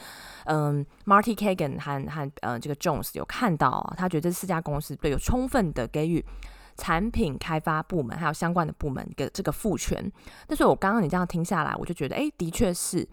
[0.47, 6.25] 嗯，Marty Kagan 和和呃这个 Jones 有看到啊，他觉得这四家公司对有充分的给予
[6.77, 10.11] 产品开发部门还有相关的部门的这个赋权。
[10.47, 13.09] 但是我刚刚你这样听下来，我就觉得，哎，的确是。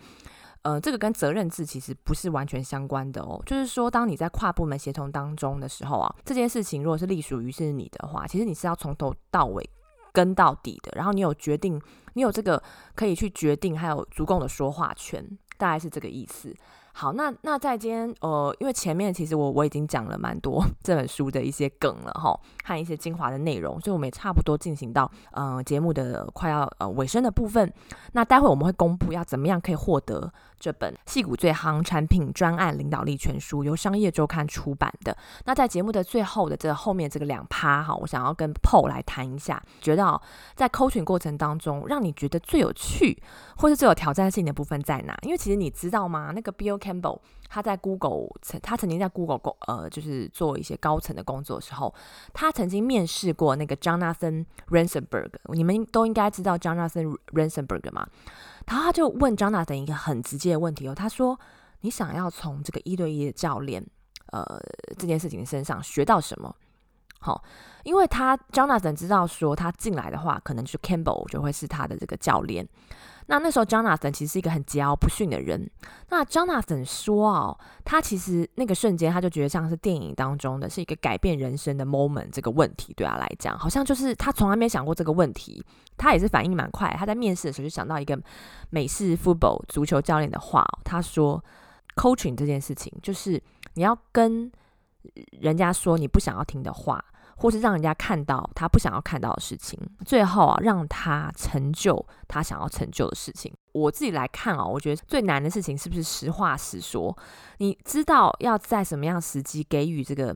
[0.64, 3.42] 呃，这个跟责任制其实不是完全相关的哦。
[3.46, 9.68] 就是说，当你在跨部门协同当中的时候啊，这件事情如果是隶属于是你的话，其实你是要从头到尾
[10.12, 10.92] 跟到底的。
[10.96, 11.82] 然后你有决定，
[12.14, 12.62] 你有这个
[12.96, 15.26] 可以去决定，还有足够的说话权，
[15.58, 16.56] 大概是这个意思。
[16.94, 27.74] 好，那那在今天，呃，因为前面其实我我已经讲了蛮多 这本书的一些梗了哈，和一些精华的内容，所以我们也差不多进行到呃节目的快要呃尾声的部分。
[28.12, 30.30] 那待会我们会公布要怎么样可以获得
[30.62, 35.18] 这本戏骨最夯产品专案领导力全书，由商业周刊出版的。
[35.46, 40.22] 那在节目的最后的这后面这个两趴哈，我想要跟 Paul 来谈一下，觉得
[40.56, 43.22] 在 coaching 过程当中，让你觉得最有趣
[43.58, 45.18] 或是最有挑战性的部分在哪？
[45.24, 46.32] 因为其实你知道吗？
[46.36, 47.20] 那个 Bill Campbell
[47.50, 51.94] 他在 Google 曾他曾经在 Google 工呃就是做一些高层的工作的时候，
[52.34, 58.08] 他曾经面试过那个 Jonathan Rensenberg，你们都应该知道 Jonathan Rensenberg 嘛？
[58.72, 61.38] 然后他就问 Jonathan 一个很直接的问题哦，他说
[61.82, 63.86] ：“你想要从这个一对一的教练，
[64.28, 64.46] 呃，
[64.98, 66.56] 这件事情身上学到什么？”
[67.20, 67.44] 好，
[67.84, 72.66] 因为他 Jonathan 知道说他进来的话，可能就是 Campbell 就会是他的这个教练。
[73.32, 75.72] 那那时候，Jonathan 其实是一个很桀骜不驯的人。
[76.10, 82.28] 那 Jonathan 说哦，他其实那个瞬间，他就觉得像是电影当中的是一个改变人生的 moment。
[82.30, 85.66] 这个问题对他来讲，好像就是他从来没想过这个问题。
[85.96, 88.22] 他也是反应蛮快，他在面试的时候就想到一个
[88.70, 91.42] 美式 football 足球教练的话，他说
[91.96, 93.42] ：“coaching 这件事情，就是
[93.76, 94.52] 你要跟
[95.40, 97.02] 人家说你不想要听的话。”
[97.42, 103.52] 或是让人家看到他不想要看到的事情，最后啊，让他成就他想要成就的事情。
[103.74, 107.18] 我自己来看啊，我觉得最难的事情是不是实话实说？
[107.58, 110.36] 你知道要在什么样时机给予这个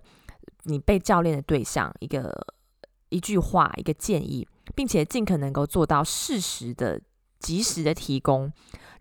[0.63, 2.33] 你被教练的对象一个
[3.09, 6.99] 一句话、一个建议，并且尽可能够做到适时的、
[7.39, 8.51] 及时的提供。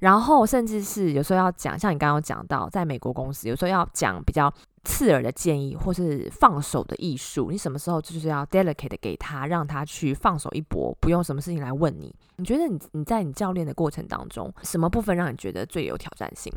[0.00, 4.52] 然后，甚至是有时候要讲，像你刚刚讲到，在美国公司有时候要讲比较
[4.84, 7.50] 刺耳的建议，或是放手的艺术。
[7.50, 12.14] 你什么时候就是要 delicate 给他，让他去放手一搏，不用什么事情来问你。
[12.36, 16.52] 你觉得你你在你教练的过程当中，什么部分让你觉得最有挑战性？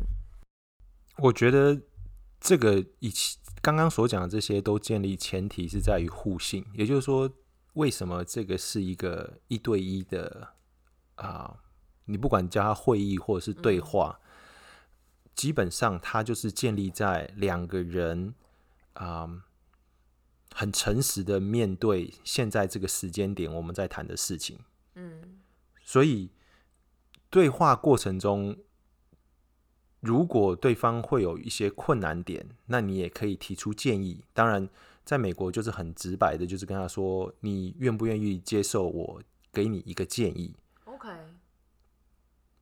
[1.18, 1.80] 我觉得
[2.40, 3.12] 这个以
[3.60, 7.28] 刚刚所讲的这些都建立前提是在于互信，也就是说，
[7.74, 10.48] 为什么这个是一个一对一的
[11.16, 11.56] 啊？
[12.04, 14.27] 你不管叫他会议或者是对话，嗯、
[15.38, 18.34] 基本上他就是建立在两个人
[18.94, 19.42] 啊、嗯、
[20.52, 24.58] 很诚实的面对现在这个时间点我们在谈的事情。
[24.96, 25.38] 嗯，
[25.84, 26.32] 所以
[27.30, 28.56] 对话过程中，
[30.00, 34.24] 如果对方会有一些困难点，那你也可以提出建议。
[34.32, 34.68] 当然，
[35.04, 39.22] 在美国就是很直白的，就是跟他说：“你愿不愿意接受我
[39.52, 41.08] 给你一个建议？”OK。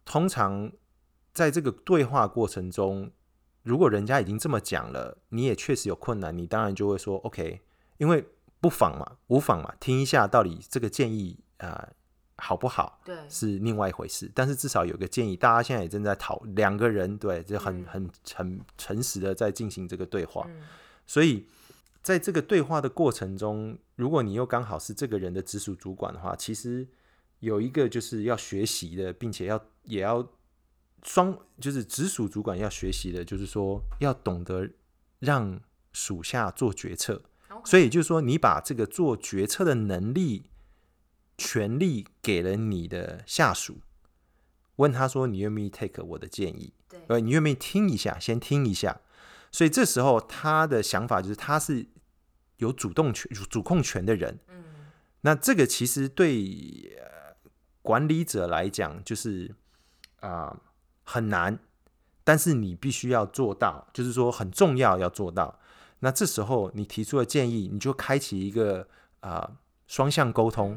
[0.04, 0.70] 通常
[1.36, 3.10] 在这个对话过程中，
[3.62, 7.60] 如果人家已经这么讲了，你也确实有困难，你当然就会说 OK，
[7.98, 8.24] 因为
[8.58, 11.92] 不妨嘛，无妨嘛，听一下到底这个建议啊、呃、
[12.38, 13.02] 好不好？
[13.04, 14.32] 对，是另外一回事。
[14.34, 20.46] 但是至少有个建议，大家现在也正在讨，两个人对，就很很很诚实的在进行这个对话。
[20.48, 20.62] 嗯、
[21.06, 21.46] 所以
[22.02, 26.88] 在这个对话的过程中，如果你又刚好是这个人的直属主管的话，其实。
[27.40, 30.26] 有一个就是要学习的，并且要也要
[31.02, 34.68] 双，就是直属主管要学习的，就是说要懂得
[35.20, 35.60] 让
[35.92, 37.22] 属下做决策。
[37.64, 40.50] 所以就是说，你把这个做决策的能力、
[41.38, 43.80] 权利给了你的下属，
[44.76, 46.72] 问他说：“你愿不愿意 take 我的建议？
[46.88, 48.18] 对，呃，你愿不愿意听一下？
[48.18, 49.00] 先听一下。”
[49.50, 51.86] 所以这时候他的想法就是他是
[52.58, 54.38] 有主动权、主控权的人。
[54.48, 54.64] 嗯，
[55.22, 56.94] 那这个其实对。
[57.82, 59.54] 管理者来讲，就是
[60.18, 60.60] 啊、呃、
[61.06, 61.58] 很难，
[62.24, 65.60] 但是你必须要做到，就是说很重要要做到。
[66.00, 68.88] 那这时候你提出的建议，你就开启一个
[69.20, 69.52] 啊
[69.86, 70.76] 双向沟通，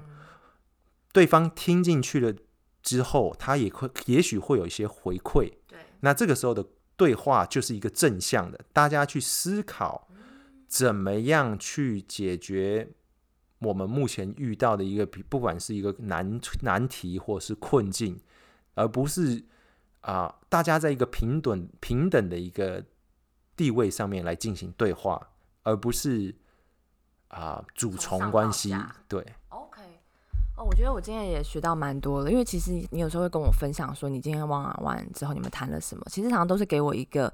[1.12, 2.34] 对方听进去了
[2.84, 5.52] 之后，他也会也许会有一些回馈。
[5.68, 6.63] 对，那这个时候的
[6.96, 10.08] 对话就是一个正向的，大家去思考
[10.68, 12.92] 怎么样去解决。
[13.60, 18.18] 我们目前遇到的一个，不管是一个难难题或是困境，
[18.76, 19.44] 而不是
[20.10, 22.84] 啊、呃，大家在一个平等平等的一个
[23.56, 25.22] 地位上面来进行对话，
[25.62, 26.34] 而不是
[27.28, 28.76] 啊、呃、主从关系。
[29.08, 29.82] 对，OK，
[30.58, 37.32] 哦，我觉得我今天也学到蛮多的，因为其实你有时候会跟我分享说，你今天玩完之后你们谈了什么，其实常常都是给我一个。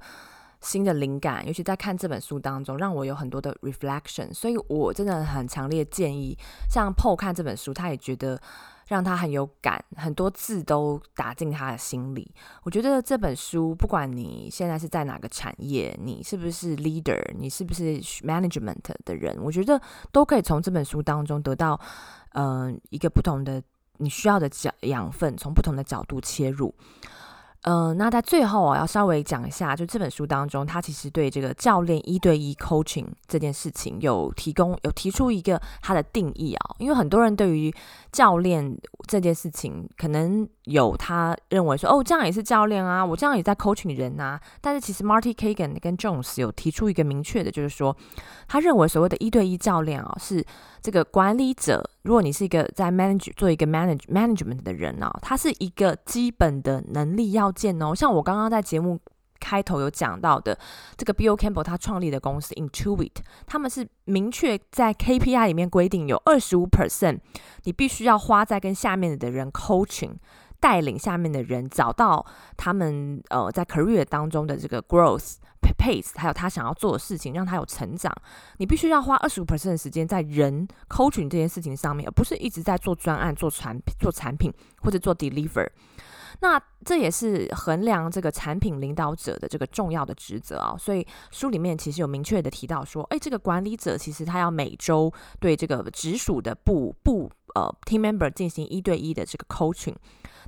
[0.62, 4.32] 新的灵感，尤其在看这本书当中，让我有很多的 reflection。
[4.32, 6.36] 所以我真的很强烈建议，
[6.68, 8.40] 像 Paul 看这本书，他也觉得
[8.86, 12.32] 让他很有感，很多字都打进他的心里。
[12.62, 19.80] 我觉得这本书，不管你现在是在哪个产业，你是不是 leader，你是不是 management 的人，我觉得
[20.12, 21.80] 都可以从这本书当中得到，
[22.34, 23.62] 嗯、一个不同的
[23.98, 26.74] 你需要的角养分，从不同的角度切入。
[27.68, 36.76] 嗯、那在最后啊，要稍微讲一下，就这本书当中，他其实对这个教练一对一 coaching 这件事情有提供、有提出一个他的定义啊。
[36.78, 37.74] 因为很多人对于
[38.12, 44.40] 教练这件事情，可能有他认为说，哦，这样也是教练啊，我这样也在 coaching 人啊。
[44.60, 47.96] 但是其实 Marty Kagan 跟 Jones 有提出一个明确的，就是说，
[48.48, 50.44] 他认为所谓的一对一教练啊，是
[50.82, 57.94] 这个管理者，如果你是一个在 manage 做一个 manage management 的人啊，他是一个基本的能力要件哦。
[57.94, 58.98] 像我刚刚在节目
[59.38, 60.58] 开头有讲到的，
[60.96, 63.12] 这个 Bill Campbell 他创立的公司 Intuit，
[63.46, 67.20] 他们是明确在 KPI 里面规定有二十五 percent，
[67.62, 70.14] 你必须要花在跟下面的人 coaching。
[70.66, 72.26] 带领下面的人找到
[72.56, 75.36] 他们呃在 career 当中的这个 growth
[75.78, 78.12] pace，还有他想要做的事情，让他有成长。
[78.56, 84.52] 你必须要花二十五 percent 的时间在人 coaching 这件事情上面，而不是一直在做专案、做产品、做产品
[84.82, 85.68] 或者做 deliver。
[86.40, 90.74] 那这也是衡量这个产品领导者的这个重要的职责啊。
[90.76, 99.94] 所以书里面其实有明确的提到说，哎，这个管理者其实他要每周对这个直属的部部呃 team member 进行一对一的这个 coaching。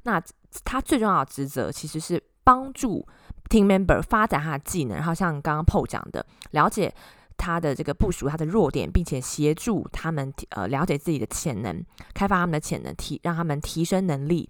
[0.05, 0.23] 那
[0.65, 3.07] 他最重要的职责其实是帮助
[3.51, 6.95] team member 发展他的技能，然后像刚刚 Paul 讲的，了解
[7.37, 11.85] 他的这个部署他的弱点，并且协助他们呃了解自己的潜能，
[12.15, 14.49] 开发他们的潜能，提让他们提升能力。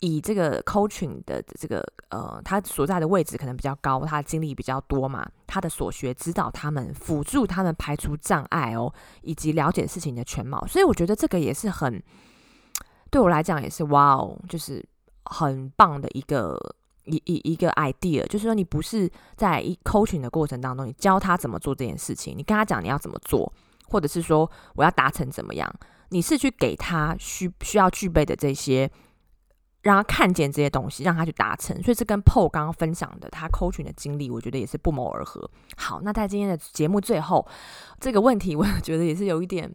[0.00, 10.66] 以这个 coaching 的这个呃，他所在的位置可能比较高，他的经历比较多嘛，他的所学指导他们，辅助他们排除障碍哦，以及了解事情的全貌。
[10.66, 12.02] 所以我觉得这个也是很。
[13.10, 14.84] 对我来讲也是哇哦，就是
[15.24, 16.56] 很棒的一个
[17.04, 23.52] 一一一个 idea，就是说你不是在一 coaching 的过程当中，你教他怎么做这件事情，你跟他讲你要怎么做，
[23.88, 25.72] 或者是说我要达成怎么样，
[26.10, 28.90] 你是去给他需需要具备的这些，
[29.82, 31.82] 让他看见这些东西，让他去达成。
[31.82, 35.50] 所以这跟 Paul 刚刚分享的他 coaching 的经历，我觉得也是不谋而合。
[35.76, 37.46] 好，那在今天的节目最后，
[37.98, 39.74] 这个问题 我觉得也是有一点。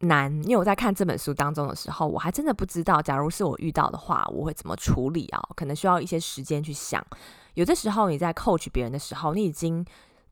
[0.00, 5.40] 难，因为我在看这本书当中的时候，我还真的不知道，假如是我遇到的话，我会怎么处理啊？
[5.54, 7.04] 可能需要一些时间去想。
[7.54, 9.84] 有的时候你在 coach 别人的时候，你已经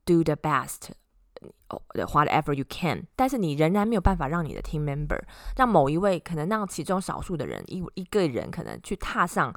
[0.04, 5.20] do the best，whatever you can，但是你仍然没有办法让你的 team member，
[5.56, 9.54] 让某一位可能让其中少数的人一一个人可能去踏上，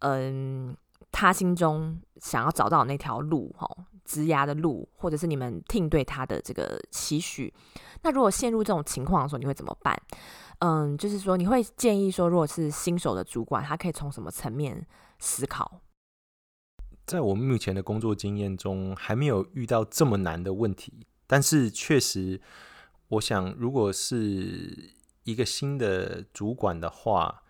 [0.00, 0.76] 嗯，
[1.10, 3.68] 他心中想要找到那条路，哈。
[4.06, 7.52] 职涯的路，或者是你们 team 对他的这个期许，
[8.02, 10.00] 那如果陷入这种情况的时候，你会怎么办？
[10.60, 14.86] 嗯，就是说，你会建议说，如果是新手的主管，他可以从什么层面
[15.18, 15.82] 思考？
[17.04, 21.06] 在我们目前的工作经验中，还没有遇到这么难的问题。
[21.26, 22.40] 但是，确实，
[23.08, 27.42] 我想，如果是一个新的主管的话，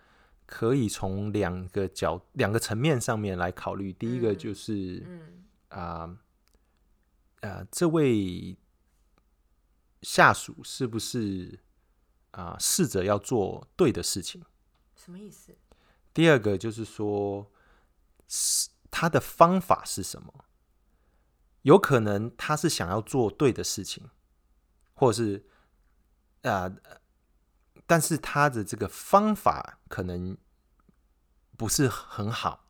[0.45, 3.93] 可以从两个角、两个层面上面来考虑。
[3.93, 5.21] 第一个就是，嗯
[5.69, 6.05] 啊。
[6.05, 6.17] 嗯呃
[7.41, 8.57] 呃，这位
[10.01, 11.59] 下属是不是
[12.31, 14.43] 啊，呃，试着要做对的事情？
[14.95, 15.55] 什么意思？
[16.13, 17.51] 第二个就是说，
[18.27, 20.45] 是他的方法是什么？
[21.61, 24.09] 有可能他是想要做对的事情，
[24.95, 25.45] 或者是
[26.41, 27.01] 啊，呃，
[27.85, 30.35] 但是他的这个方法可能
[31.55, 32.67] 不是很好。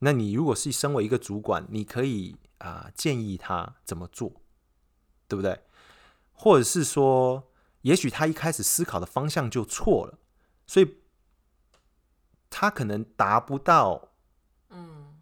[0.00, 2.36] 那你如果是身为一个主管，你可以。
[2.60, 4.40] 啊、呃，建议他怎么做，
[5.28, 5.60] 对不对？
[6.32, 7.50] 或者是说，
[7.82, 10.18] 也许他一开始思考的方向就错了，
[10.66, 10.96] 所以
[12.48, 14.08] 他可能达不到。
[14.70, 15.18] 嗯，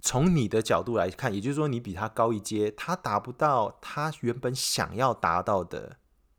[0.00, 5.98] 从你的角度来看，也就是说，你比他高一阶，他达不到他原本想要达到的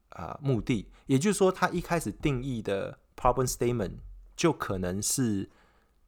[0.10, 0.92] 啊、呃、目的。
[1.06, 4.00] 也就是说，他一开始定义的 problem statement
[4.36, 5.50] 就可能是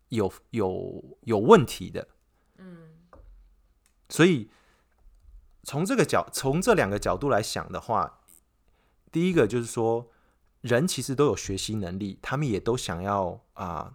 [0.09, 2.07] 有有有问题的。
[4.07, 4.09] 嗯。
[4.09, 4.51] 所以，
[5.63, 8.19] 从这个角，从这两个角度来想的话，
[9.11, 10.11] 第一个就是说，
[10.61, 13.93] 人其实都有学习能力，他们也都想要啊、呃、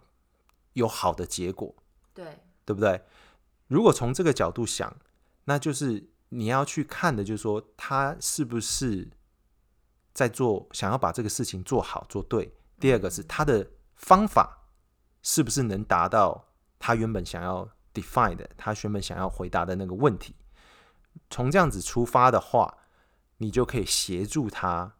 [0.73, 1.73] 有好的结果，
[2.13, 3.01] 对，对不对？
[3.67, 4.95] 如果从这个角度想，
[5.45, 9.09] 那就是你要去看的，就是说他是不是
[10.13, 12.53] 在做，想要把这个事情做好做对。
[12.79, 14.65] 第二个是他的方法
[15.21, 17.69] 是不是能达到他原本想要。
[17.93, 20.35] Define 的他原本想要回答的那个问题，
[21.29, 22.77] 从这样子出发的话，
[23.37, 24.95] 你就可以协助他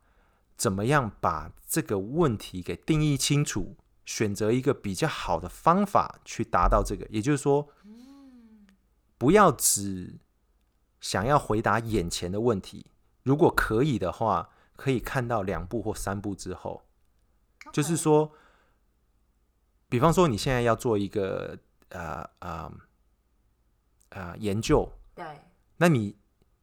[0.58, 7.08] 怎么样把这个问题给定义清楚，选择一个比较好的方法去达到这个。
[7.10, 7.70] 也就是说，
[9.18, 10.20] 不要只
[11.00, 12.88] 想要回答眼前的问题，
[13.24, 16.84] 如果可以的话，可以看到两步或三步之后，
[17.72, 18.34] 就是说，
[19.88, 21.58] 比方说你现在要做一个。
[21.92, 22.72] 呃呃
[24.10, 25.26] 呃，研究对，
[25.78, 26.18] 那你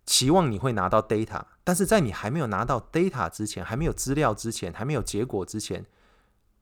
[0.05, 5.87] 期望你会拿到 data，但是在你还没有拿到 data 之前，还没有资料之前，还没有结果之前，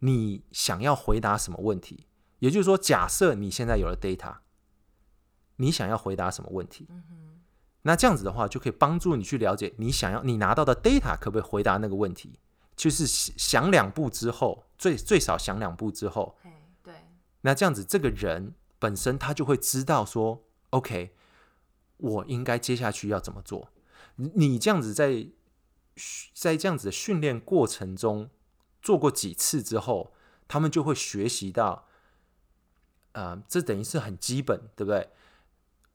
[0.00, 2.06] 你想要回答什么问题。
[2.40, 4.36] 也就是说，假设你现在有了 data，
[5.56, 6.86] 你想要回答什么问题？
[6.90, 7.40] 嗯哼。
[7.82, 12.38] 那这样子的话，就可以帮助你去了解你想要你拿到的 data 可不可以回答那个问题。
[12.74, 16.36] 就是想两步之后，最最少想两步之后，
[16.82, 16.94] 对。
[17.40, 21.14] 那这样子，这个人本身他就会知道说，OK，
[21.96, 23.70] 我应该接下去要怎么做。
[24.16, 25.28] 你这样子在
[26.34, 28.30] 在这样子的训练过程中
[28.80, 30.12] 做过几次之后，
[30.48, 31.86] 他们就会学习到。
[33.12, 35.08] 呃，这等于是很基本，对不对？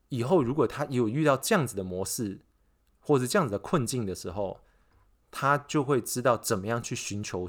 [0.10, 2.42] 以后如果他有遇到这样子的模式，
[3.00, 4.62] 或者这样子的困境的时候，
[5.30, 7.48] 他就会知道怎么样去寻求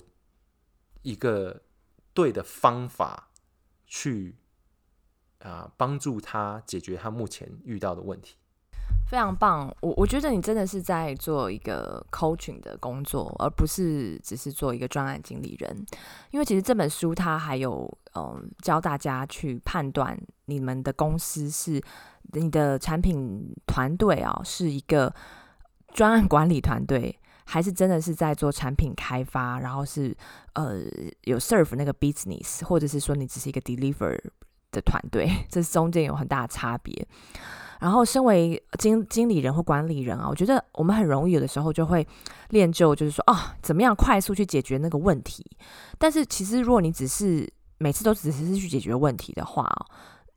[1.01, 1.63] 一个
[2.13, 3.31] 对的方法，
[3.87, 4.37] 去
[5.43, 8.37] 啊、帮助他解决他目前遇到的问题。
[9.09, 15.85] 非常棒，我我觉得你真的是在做一个 coaching 的工作，而不是只是做一个专案经理人。
[16.31, 21.83] 因为其实这本书它还有嗯教大家去判断你们的公司是
[22.33, 25.15] 你的产品团队啊，是一个
[25.93, 30.17] 专案管理团队，还是真的是在做产品开发，然后是
[30.55, 30.81] 呃
[31.25, 34.19] 有 serve 那个 business，或者是说你只是一个 deliver
[34.73, 37.07] 的团队， 这中间有很大的差别。
[37.81, 42.07] 然后，身为经经理人或管理人啊，我觉得我们很容易有的时候就会
[42.51, 45.45] 练就，就是说，哦，怎么样快速去解决那个问题。
[45.99, 49.69] 但是，其实如果你只是每次都只是去解决问题的话，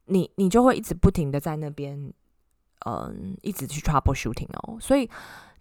[0.06, 2.12] 你你就会一直不停的在那边，
[2.88, 4.78] 嗯，一直去 troubleshooting 哦。
[4.80, 5.08] 所以，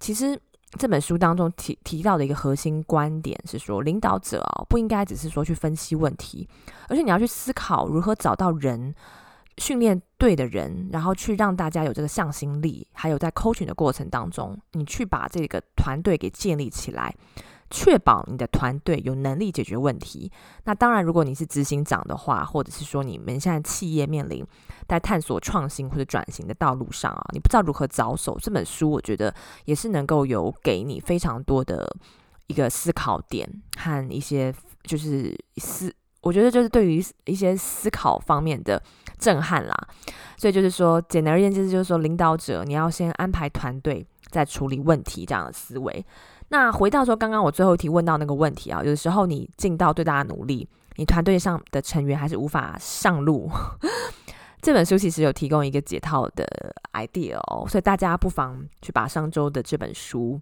[0.00, 0.40] 其实
[0.78, 6.48] 这本书当中提提到的一个核心观点是说，领导者啊，不应该只是说去分析问题，
[6.88, 8.94] 而且你要去思考如何找到人。
[9.58, 17.14] 训练对的人，然后去让大家有这个向心力，还有在 coaching 的过程当中，你去把这个团队给建立起来，
[17.70, 20.28] 确保你的团队有能力解决问题。
[20.64, 24.44] 那当然，如果你是执行长的话，或者是说你们现在企业面临
[24.88, 31.88] 在探索创新或者转型的道路上啊，你不知道如何着手，这本书我觉得也是能够有给你非常多的
[32.46, 38.82] 一个思考点和一些就是思，我觉得就是对于一些思考方面的。
[39.16, 39.74] 震撼啦，
[40.36, 46.04] 所以就是说，简而言之，就是说，领导者你要先安排团队再处理问题这样的思维。
[46.48, 53.48] 那回到说，刚刚我最后一题问到那个问题啊，有的时候你尽到最大的努力，你团队上的成员还是无法上路。
[54.64, 56.46] 这本书其实有提供一个解套的
[56.94, 60.40] idea 哦，所以大家不妨去把上周的这本书，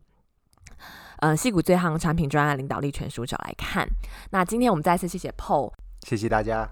[1.19, 3.85] 呃，矽谷最夯产品专案领导力全书找来看。
[4.31, 6.71] 那今天我们再次谢谢 Paul，谢谢大家，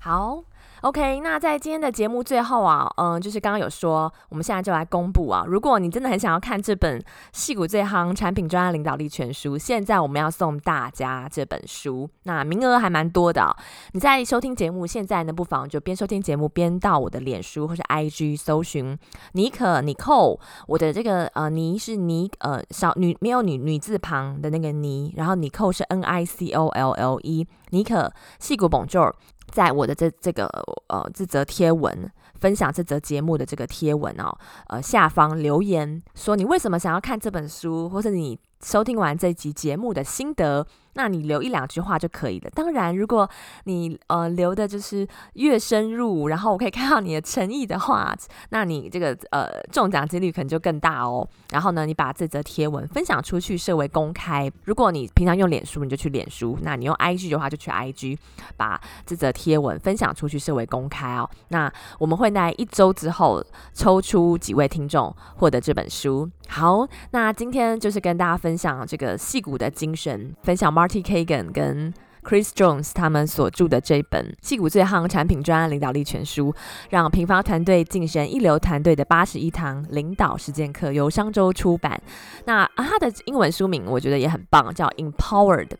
[0.00, 0.47] 好。
[0.82, 5.44] OK，那在今天的节目最后啊，嗯，就是刚刚有说，我们现在就来公布啊。
[5.44, 7.00] 如果你真的很想要看这本
[7.32, 13.56] 《戏骨最夯产品专家领导力全书》，现在我们要送大家这本书，那名额还蛮多的。
[13.90, 18.96] 你在收听节目，现在呢，不妨就边收听节目边到我的脸书或是 IG 搜寻
[19.32, 29.12] 尼可 Nicole，我的这个呃尼是尼呃小女没有女女字旁的那个尼，然后 Nicole 是 N I C O L L E，尼可矽谷 Bonjour。
[29.50, 30.46] 在我的这这个
[30.88, 34.36] 呃这则贴文分享这则节目的这个贴文哦，
[34.68, 40.66] 呃下方留言说你为什么想要看这本书，或是你收听完这集节目的心得。
[40.98, 42.50] 那你留一两句话就可以了。
[42.50, 43.30] 当然，如果
[43.64, 48.12] 你呃留的就是越深入，然后我可以看到你的诚意的话，
[48.50, 51.26] 那你这个呃中奖几率可能就更大哦。
[51.52, 54.50] 然后呢，你把这则贴文分享出去，设为公开。
[54.64, 58.18] 如果你平常用脸书，你就去脸书；那你用 IG 的话，就去 IG，
[58.56, 61.30] 把这则贴文分享出去，设为公开哦。
[61.50, 63.40] 那我们会在一周之后
[63.72, 66.28] 抽出几位听众获得这本书。
[66.48, 76.50] 好，那今天就是跟大家分享这个戏骨的精神，分享 Marty Cagan 跟 Chris Jones 他们所著的这本《矽谷最夯产品专案领导力全书》，
[76.88, 82.00] 让平方团队晋升一流团队的八十一堂领导实践课，由商周出版。
[82.46, 85.72] 那啊，它的英文书名我觉得也很棒，叫 Empowered。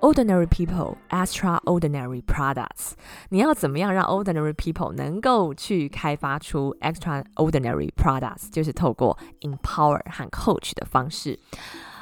[0.00, 2.92] Ordinary people, extraordinary products。
[3.30, 8.50] 你要怎么样让 ordinary people 能够去开发出 extraordinary products？
[8.52, 11.38] 就是透过 empower 和 coach 的方式。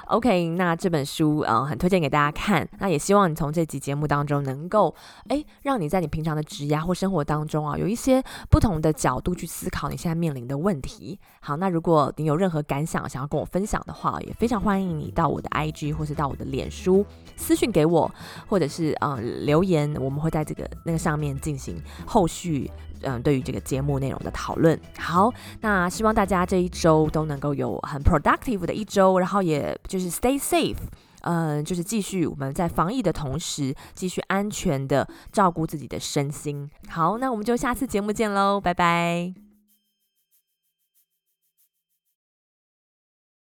[0.09, 2.69] OK，那这本书呃很推荐给大家看。
[2.79, 4.95] 那也希望你从这集节目当中能够
[5.29, 11.19] 诶，让你在你平常的职涯或生活当中啊，有一些不同的角度去思考你现在面临的问题。
[11.41, 17.05] 好，那如果你有任何感想想要跟我分享的话，也非常欢迎你到我的 IG 或是到我的脸书
[17.37, 18.11] 私讯给我，
[18.47, 22.71] 或者是呃留言，我们会在这个那个上面进行后续。
[23.03, 30.77] 嗯，对于这个节目内容的讨论，好，那希望大家这一周都能够有很 productive 的一周，然后也就是 stay safe，
[31.23, 36.71] 嗯、就是继续我们在防疫的同时，继续安全的照顾自己的身心。
[36.89, 39.44] 好，那我们就下次节目见喽，拜拜。